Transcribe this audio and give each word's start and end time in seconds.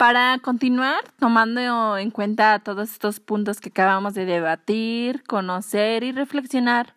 para 0.00 0.38
continuar, 0.38 1.04
tomando 1.18 1.98
en 1.98 2.10
cuenta 2.10 2.58
todos 2.60 2.90
estos 2.90 3.20
puntos 3.20 3.60
que 3.60 3.68
acabamos 3.68 4.14
de 4.14 4.24
debatir, 4.24 5.22
conocer 5.24 6.04
y 6.04 6.12
reflexionar, 6.12 6.94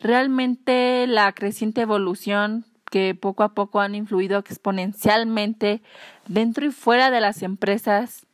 realmente 0.00 1.06
la 1.06 1.30
creciente 1.32 1.82
evolución 1.82 2.64
que 2.90 3.14
poco 3.14 3.42
a 3.42 3.50
poco 3.52 3.80
han 3.80 3.94
influido 3.94 4.38
exponencialmente 4.38 5.82
dentro 6.26 6.64
y 6.64 6.70
fuera 6.70 7.10
de 7.10 7.20
las 7.20 7.42
empresas, 7.42 8.24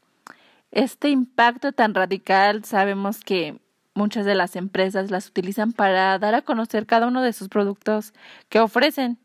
este 0.70 1.08
impacto 1.08 1.72
tan 1.72 1.92
radical 1.92 2.64
sabemos 2.64 3.18
que 3.18 3.58
muchas 3.94 4.24
de 4.24 4.36
las 4.36 4.54
empresas 4.54 5.10
las 5.10 5.26
utilizan 5.26 5.72
para 5.72 6.16
dar 6.20 6.36
a 6.36 6.42
conocer 6.42 6.86
cada 6.86 7.08
uno 7.08 7.20
de 7.20 7.32
sus 7.32 7.48
productos 7.48 8.14
que 8.48 8.60
ofrecen. 8.60 9.18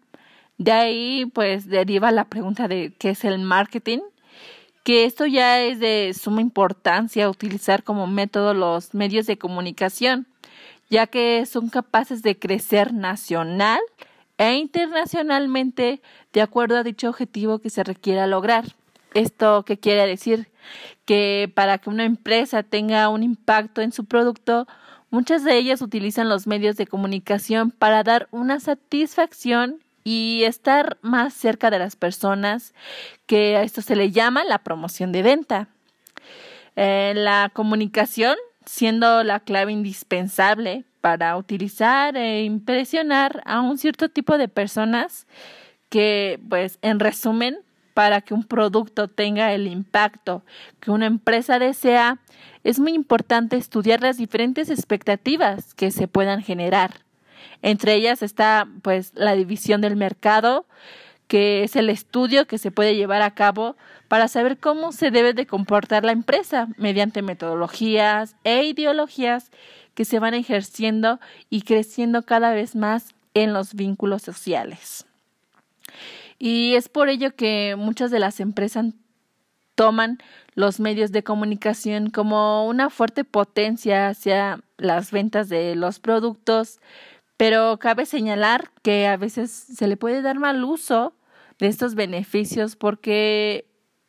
De 0.58 0.72
ahí 0.72 1.28
pues 1.32 1.68
deriva 1.68 2.10
la 2.12 2.26
pregunta 2.26 2.68
de 2.68 2.92
qué 2.98 3.12
es 3.12 3.24
el 3.24 3.38
marketing, 3.38 4.00
que 4.90 5.06
esto 5.06 5.28
ya 5.28 5.62
es 5.62 5.80
de 5.80 6.16
suma 6.20 6.42
importancia 6.42 7.30
utilizar 7.30 7.84
como 7.84 8.08
método 8.08 8.56
los 8.56 8.96
medios 8.96 9.28
de 9.28 9.38
comunicación, 9.38 10.26
ya 10.90 11.06
que 11.06 11.46
son 11.46 11.70
capaces 11.70 12.24
de 12.24 12.40
crecer 12.40 12.92
nacional 12.92 13.80
e 14.40 14.56
internacionalmente 14.56 16.02
de 16.34 16.42
acuerdo 16.42 16.76
a 16.76 16.82
dicho 16.82 17.08
objetivo 17.08 17.60
que 17.60 17.70
se 17.70 17.84
requiera 17.84 18.26
lograr. 18.26 18.66
¿Esto 19.14 19.64
qué 19.64 19.78
quiere 19.78 20.08
decir? 20.08 20.48
Que 21.06 21.52
para 21.54 21.78
que 21.78 21.92
una 21.92 22.06
empresa 22.06 22.64
tenga 22.64 23.10
un 23.10 23.22
impacto 23.22 23.84
en 23.84 23.92
su 23.92 24.06
producto, 24.06 24.66
muchas 25.12 25.44
de 25.44 25.56
ellas 25.56 25.84
utilizan 25.84 26.30
los 26.30 26.48
medios 26.48 26.78
de 26.78 26.88
comunicación 26.88 27.70
para 27.70 28.02
dar 28.02 28.28
una 28.32 28.60
satisfacción 28.60 29.84
y 30.04 30.44
estar 30.44 30.98
más 31.02 31.34
cerca 31.34 31.70
de 31.70 31.80
las 31.80 31.96
personas, 31.96 32.74
que 33.26 33.58
a 33.58 33.64
esto 33.64 33.82
se 33.82 33.96
le 33.96 34.12
llama 34.12 34.44
la 34.44 34.60
promoción 34.60 35.12
de 35.12 35.24
venta. 35.24 35.68
Eh, 36.76 37.14
la 37.16 37.52
comunicación 37.54 38.36
siendo 38.66 39.24
la 39.24 39.40
clave 39.40 39.72
indispensable 39.72 40.86
para 41.02 41.36
utilizar 41.38 42.16
e 42.16 42.44
impresionar 42.44 43.42
a 43.46 43.62
un 43.62 43.78
cierto 43.78 44.10
tipo 44.10 44.38
de 44.38 44.48
personas 44.48 45.28
que, 45.90 46.40
pues, 46.50 46.78
en 46.82 47.00
resumen, 47.00 47.58
para 47.96 48.22
que 48.22 48.34
un 48.34 48.44
producto 48.44 49.08
tenga 49.08 49.54
el 49.54 49.68
impacto 49.68 50.44
que 50.80 50.92
una 50.92 51.08
empresa 51.08 51.60
desea, 51.60 52.20
es 52.64 52.80
muy 52.80 52.94
importante 52.94 53.58
estudiar 53.58 54.02
las 54.02 54.18
diferentes 54.18 54.70
expectativas 54.70 55.74
que 55.74 55.92
se 55.92 56.08
puedan 56.08 56.44
generar. 56.44 57.09
Entre 57.62 57.96
ellas 57.96 58.22
está, 58.22 58.68
pues, 58.82 59.12
la 59.16 59.36
división 59.36 59.82
del 59.82 59.96
mercado, 59.96 60.66
que 61.28 61.64
es 61.64 61.76
el 61.76 61.90
estudio 61.90 62.48
que 62.48 62.58
se 62.58 62.72
puede 62.72 62.96
llevar 62.96 63.22
a 63.22 63.36
cabo 63.36 63.76
para 64.08 64.28
saber 64.28 64.58
cómo 64.58 64.92
se 64.92 65.12
debe 65.12 65.34
de 65.34 65.46
comportar 65.46 66.04
la 66.04 66.12
empresa 66.12 66.68
mediante 66.78 67.22
metodologías 67.22 68.36
e 68.44 68.64
ideologías 68.64 69.52
que 69.94 70.06
se 70.06 70.20
van 70.20 70.34
ejerciendo 70.34 71.20
y 71.50 71.62
creciendo 71.62 72.24
cada 72.24 72.52
vez 72.52 72.76
más 72.76 73.14
en 73.34 73.54
los 73.54 73.76
vínculos 73.76 74.24
sociales. 74.24 75.06
Y 76.40 76.76
es 76.76 76.90
por 76.90 77.10
ello 77.10 77.36
que 77.36 77.76
muchas 77.78 78.10
de 78.10 78.20
las 78.20 78.40
empresas 78.40 78.86
toman 79.76 80.18
los 80.56 80.80
medios 80.80 81.12
de 81.12 81.24
comunicación 81.24 82.10
como 82.10 82.68
una 82.68 82.90
fuerte 82.90 83.24
potencia 83.24 84.10
hacia 84.10 84.62
las 84.78 85.12
ventas 85.12 85.48
de 85.48 85.76
los 85.76 86.00
productos, 86.00 86.80
pero 87.40 87.80
cabe 87.80 88.06
señalar 88.06 88.70
que 88.82 89.08
a 89.08 89.16
veces 89.16 89.50
se 89.50 89.88
le 89.88 89.96
puede 89.96 90.22
dar 90.22 90.38
mal 90.40 90.62
uso 90.66 91.16
de 91.58 91.68
estos 91.68 91.96
beneficios 91.96 92.76
porque 92.76 93.66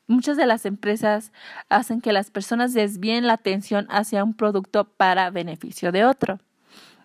muchas 0.09 0.37
de 0.37 0.47
las 0.47 0.67
empresas 0.67 1.31
hacen 1.69 2.01
que 2.01 2.13
las 2.13 2.33
personas 2.33 2.75
desvíen 2.75 3.29
la 3.29 3.35
atención 3.35 3.87
hacia 3.89 4.25
un 4.25 4.35
producto 4.35 4.83
para 4.83 5.31
beneficio 5.31 5.93
de 5.93 6.05
otro. 6.05 6.41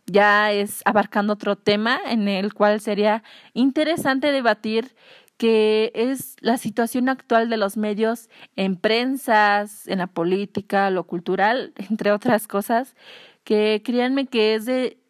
Ya 0.07 0.51
es 0.51 0.81
abarcando 0.85 1.33
otro 1.33 1.57
tema 1.57 1.99
en 2.07 2.27
el 2.27 2.55
cual 2.55 2.81
sería 2.81 3.21
interesante 3.53 4.31
debatir 4.31 4.95
que 5.37 5.91
es 5.93 6.37
la 6.39 6.57
situación 6.57 7.07
actual 7.07 7.51
de 7.51 7.57
los 7.57 7.77
medios 7.77 8.29
en 8.55 8.77
prensas, 8.77 9.87
en 9.87 9.99
la 9.99 10.07
política, 10.07 10.89
lo 10.89 11.03
cultural, 11.03 11.75
entre 11.91 12.11
otras 12.11 12.47
cosas, 12.47 12.95
que 13.43 13.83
créanme 13.85 14.25
que 14.25 14.55
es 14.55 14.65
de 14.65 15.04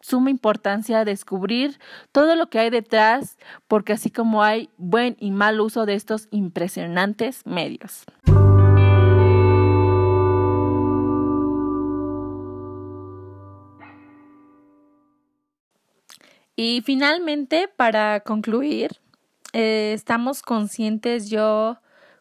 suma 0.00 0.30
importancia 0.30 1.04
descubrir 1.04 1.78
todo 2.12 2.36
lo 2.36 2.48
que 2.50 2.58
hay 2.58 2.70
detrás, 2.70 3.38
porque 3.66 3.92
así 3.92 4.10
como 4.10 4.42
hay 4.42 4.70
buen 4.76 5.16
y 5.18 5.30
mal 5.30 5.60
uso 5.60 5.86
de 5.86 5.94
estos 5.94 6.28
impresionantes 6.30 7.46
medios. 7.46 8.04
Y 16.60 16.82
finalmente, 16.84 17.68
para 17.68 18.18
concluir, 18.18 18.98
eh, 19.52 19.92
estamos 19.94 20.42
conscientes 20.42 21.30
yo 21.30 21.78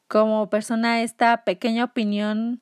como 0.07 0.49
persona 0.49 1.01
esta 1.01 1.43
pequeña 1.43 1.85
opinión 1.85 2.61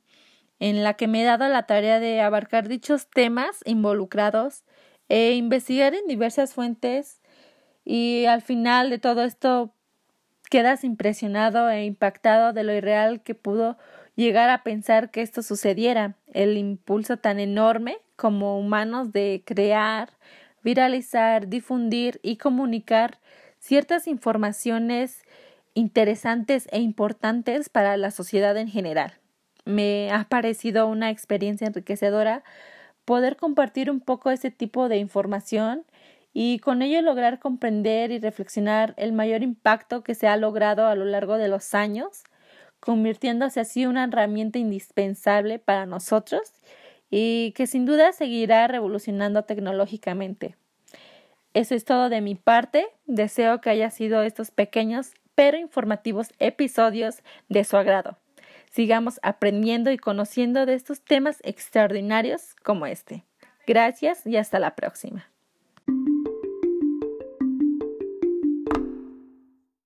en 0.59 0.83
la 0.83 0.93
que 0.93 1.07
me 1.07 1.21
he 1.21 1.25
dado 1.25 1.47
la 1.49 1.63
tarea 1.63 1.99
de 1.99 2.21
abarcar 2.21 2.69
dichos 2.69 3.09
temas 3.09 3.59
involucrados 3.65 4.63
e 5.09 5.33
investigar 5.33 5.93
en 5.93 6.07
diversas 6.07 6.53
fuentes 6.53 7.21
y 7.83 8.25
al 8.25 8.41
final 8.41 8.89
de 8.89 8.97
todo 8.97 9.23
esto 9.23 9.73
quedas 10.49 10.83
impresionado 10.83 11.69
e 11.69 11.85
impactado 11.85 12.53
de 12.53 12.63
lo 12.63 12.73
irreal 12.73 13.21
que 13.21 13.35
pudo 13.35 13.77
llegar 14.15 14.49
a 14.49 14.63
pensar 14.63 15.11
que 15.11 15.21
esto 15.21 15.41
sucediera, 15.41 16.15
el 16.33 16.57
impulso 16.57 17.17
tan 17.17 17.39
enorme 17.39 17.97
como 18.15 18.59
humanos 18.59 19.11
de 19.11 19.43
crear, 19.45 20.09
viralizar, 20.63 21.47
difundir 21.47 22.19
y 22.23 22.37
comunicar 22.37 23.19
ciertas 23.59 24.07
informaciones 24.07 25.23
interesantes 25.73 26.67
e 26.71 26.79
importantes 26.79 27.69
para 27.69 27.97
la 27.97 28.11
sociedad 28.11 28.55
en 28.57 28.69
general. 28.69 29.13
Me 29.65 30.11
ha 30.11 30.25
parecido 30.29 30.87
una 30.87 31.09
experiencia 31.09 31.67
enriquecedora 31.67 32.43
poder 33.05 33.37
compartir 33.37 33.89
un 33.89 33.99
poco 34.01 34.31
ese 34.31 34.51
tipo 34.51 34.89
de 34.89 34.97
información 34.97 35.85
y 36.33 36.59
con 36.59 36.81
ello 36.81 37.01
lograr 37.01 37.39
comprender 37.39 38.11
y 38.11 38.19
reflexionar 38.19 38.93
el 38.97 39.13
mayor 39.13 39.41
impacto 39.41 40.03
que 40.03 40.15
se 40.15 40.27
ha 40.27 40.35
logrado 40.35 40.87
a 40.87 40.95
lo 40.95 41.05
largo 41.05 41.37
de 41.37 41.47
los 41.47 41.73
años, 41.73 42.23
convirtiéndose 42.81 43.61
así 43.61 43.85
una 43.85 44.03
herramienta 44.03 44.59
indispensable 44.59 45.59
para 45.59 45.85
nosotros 45.85 46.41
y 47.09 47.53
que 47.53 47.67
sin 47.67 47.85
duda 47.85 48.11
seguirá 48.11 48.67
revolucionando 48.67 49.43
tecnológicamente. 49.43 50.57
Eso 51.53 51.73
es 51.73 51.85
todo 51.85 52.09
de 52.09 52.19
mi 52.19 52.35
parte. 52.35 52.87
Deseo 53.05 53.61
que 53.61 53.69
haya 53.69 53.89
sido 53.89 54.21
estos 54.23 54.51
pequeños 54.51 55.13
pero 55.35 55.57
informativos 55.57 56.29
episodios 56.39 57.21
de 57.49 57.63
su 57.63 57.77
agrado 57.77 58.17
sigamos 58.75 59.21
aprendiendo 59.23 59.89
y 59.89 59.97
conociendo 59.97 60.65
de 60.65 60.73
estos 60.73 61.01
temas 61.01 61.37
extraordinarios 61.43 62.55
como 62.61 62.85
este. 62.85 63.23
Gracias 63.65 64.27
y 64.27 64.35
hasta 64.35 64.59
la 64.59 64.75
próxima. 64.75 65.31